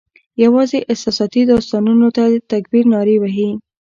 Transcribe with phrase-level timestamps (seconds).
[0.43, 3.49] یوازي احساساتي داستانونو ته د تکبیر نارې وهي